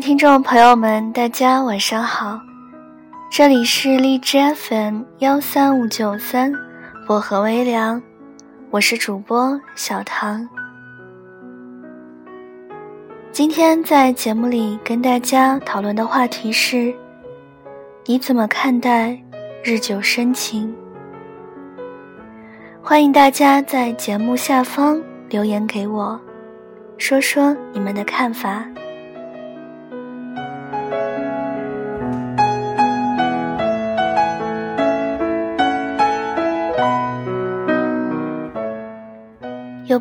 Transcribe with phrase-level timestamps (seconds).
[0.00, 2.40] 听众朋友们，大家晚上好，
[3.30, 6.50] 这里是荔枝 FM 幺三五九三
[7.06, 8.00] 薄荷微凉，
[8.70, 10.48] 我是主播小唐。
[13.30, 16.94] 今天在节目里跟大家讨论的话题是：
[18.06, 19.20] 你怎么看待
[19.62, 20.74] 日久生情？
[22.82, 26.18] 欢迎大家在节目下方留言给我，
[26.96, 28.64] 说说你们的看法。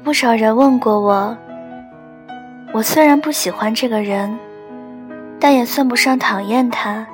[0.10, 1.38] 不少人问过我。
[2.74, 4.36] 我虽然不喜欢这个人，
[5.40, 7.06] 但也算不上讨厌他。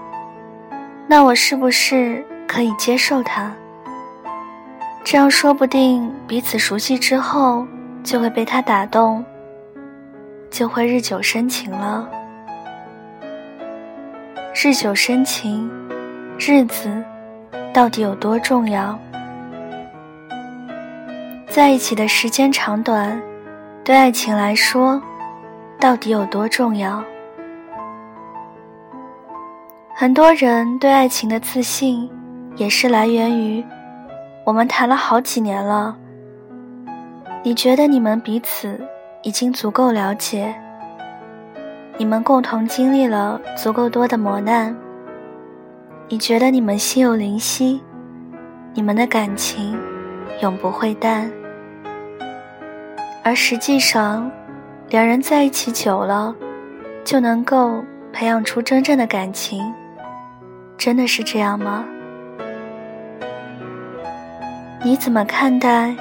[1.05, 3.51] 那我是不是可以接受他？
[5.03, 7.67] 这样说不定彼此熟悉之后，
[8.01, 9.21] 就会被他打动，
[10.49, 12.09] 就会日久生情了。
[14.53, 15.69] 日久生情，
[16.39, 17.03] 日子
[17.73, 18.97] 到底有多重要？
[21.55, 23.17] 在一起的时间长短，
[23.81, 25.01] 对爱情来说。
[25.79, 27.01] 到底有多重要？
[29.95, 32.11] 很多人对爱情的自信，
[32.57, 33.63] 也是来源于
[34.43, 35.95] 我们谈了好几年了。
[37.41, 38.77] 你觉得你们彼此
[39.21, 40.53] 已经足够了解，
[41.97, 44.75] 你们共同经历了足够多的磨难。
[46.09, 47.81] 你觉得你们心有灵犀，
[48.73, 49.79] 你们的感情
[50.41, 51.31] 永不会淡，
[53.25, 54.31] 而实际上。
[54.91, 56.33] 两人在一起久了，
[57.03, 59.73] 就能够培养出真正的感情，
[60.77, 61.83] 真的是这样吗？
[64.83, 65.95] 你怎么看待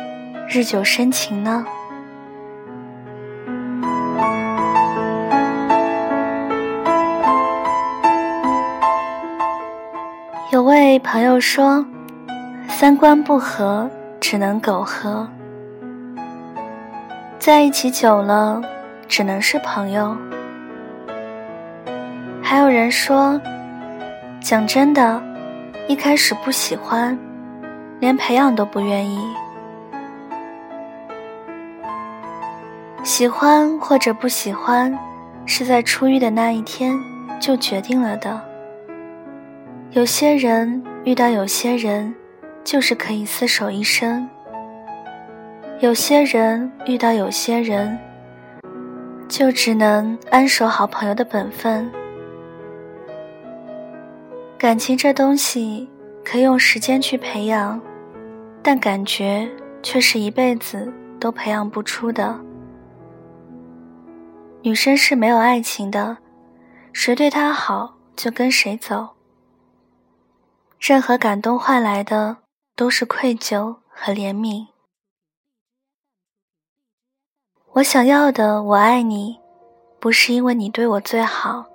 [0.51, 1.65] 日久生情呢？
[10.53, 11.87] 有位朋友说
[12.69, 13.91] ：“三观不合，
[14.21, 15.27] 只能苟合。”
[17.45, 18.63] 在一起久了。
[19.07, 20.17] 只能是朋友。
[22.43, 23.39] 还有人说，
[24.41, 25.23] 讲真的，
[25.87, 27.17] 一开始不喜欢，
[28.01, 29.21] 连培养都不愿意。
[33.03, 34.99] 喜欢或者不喜欢，
[35.45, 36.99] 是在初遇的那一天
[37.39, 38.41] 就决定了的。
[39.91, 42.15] 有些人遇到有些人，
[42.65, 44.27] 就是可以厮守一生；
[45.85, 47.99] 有些人遇到有些人。
[49.29, 51.93] 就只能安守好朋友的本分。
[54.57, 55.87] 感情这东西
[56.25, 57.79] 可以用时间去培养，
[58.63, 59.47] 但感觉
[59.83, 60.91] 却是一辈子
[61.21, 62.39] 都培养不出的。
[64.63, 66.17] 女生是没有爱情的，
[66.95, 69.11] 谁对她好就跟谁走。
[70.81, 72.39] 任何感动换来的
[72.75, 74.74] 都是愧疚和怜悯。
[77.75, 79.37] 我想要的，我爱你，
[79.99, 81.67] 不是因为你对我最好，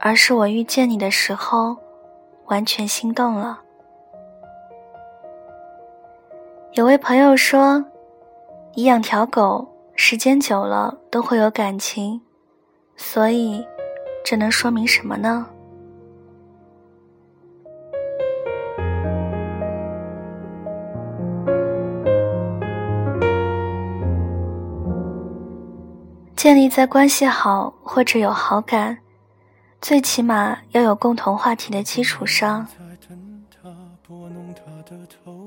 [0.00, 1.76] 而是我遇见你的时候，
[2.46, 3.60] 完全心动了。
[6.72, 7.84] 有位朋友说，
[8.72, 12.22] 你养条狗，时间久了都会有感情，
[12.96, 13.66] 所以，
[14.24, 15.46] 这能说明什么呢？
[26.36, 28.98] 建立在关系好或者有好感，
[29.80, 32.66] 最起码要有共同话题的基础上。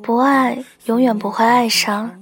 [0.01, 2.19] 不爱永远不会爱上，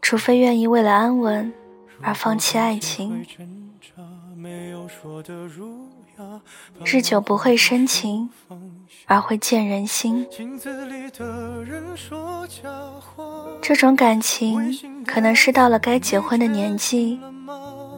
[0.00, 1.52] 除非愿意为了安稳
[2.00, 3.26] 而放弃爱情。
[6.84, 8.30] 日久不会生情，
[9.06, 10.26] 而会见人心。
[13.60, 17.20] 这种感情可能是到了该结婚的年纪。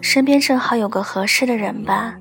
[0.04, 2.14] 身边正好有个合适的人吧。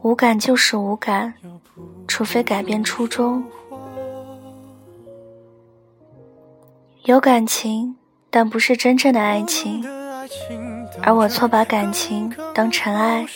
[0.00, 1.34] 无感就是无感，
[2.06, 3.44] 除非改变初衷。
[7.04, 7.96] 有感情，
[8.30, 9.84] 但不是真正的爱情。
[11.02, 13.26] 而我错把感情当成爱。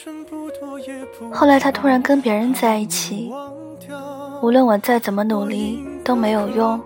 [1.31, 3.31] 后来他突然跟别人在一起，
[4.41, 6.81] 无论我再怎么努力都没有用，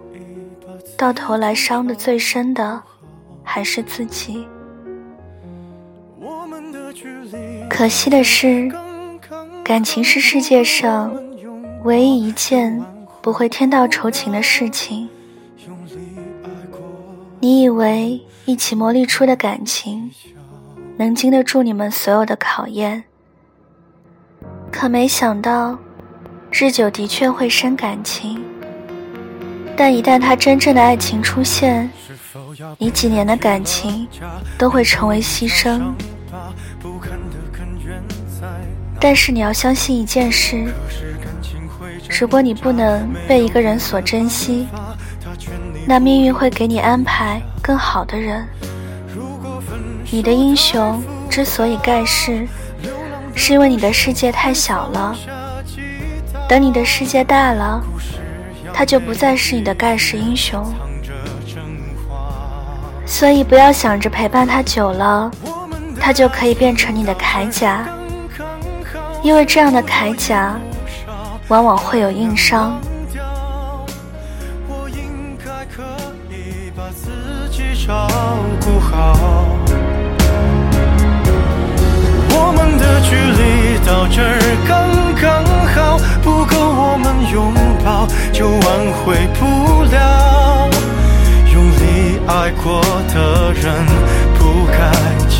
[0.98, 2.82] 到头来伤的最深的
[3.44, 4.44] 还是自己。
[7.68, 8.70] 可惜的是，
[9.64, 11.14] 感情是世界上
[11.84, 12.82] 唯一一件
[13.20, 15.08] 不会天道酬勤的事情。
[17.40, 20.10] 你以为一起磨砺出的感情，
[20.96, 23.04] 能经得住你们所有的考验。
[24.70, 25.78] 可没想到，
[26.50, 28.42] 日久的确会生感情，
[29.76, 31.90] 但一旦他真正的爱情出现，
[32.78, 34.06] 你几年的感情
[34.58, 35.92] 都会成为牺牲。
[38.98, 40.66] 但是你要相信一件事：
[42.20, 44.66] 如果你不能被一个人所珍惜，
[45.86, 48.46] 那命运会给你安排更好的人。
[50.10, 52.46] 你的英雄之所以盖世，
[53.34, 55.16] 是因为你的世界太小了。
[56.48, 57.82] 等你的世界大了，
[58.72, 60.64] 他就不再是你的盖世英雄。
[63.04, 65.30] 所以不要想着陪伴他久了，
[66.00, 67.86] 它就可以变成你的铠甲，
[69.22, 70.54] 因为这样的铠甲
[71.48, 72.78] 往往会有硬伤。
[82.38, 84.76] 我们的距离到这儿刚
[85.20, 85.44] 刚
[85.74, 87.52] 好，不够我们拥
[87.84, 90.68] 抱就挽回不了。
[91.52, 92.80] 用力爱过
[93.14, 93.64] 的人
[94.38, 94.76] 不该